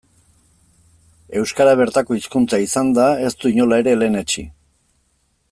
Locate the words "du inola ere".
3.45-3.95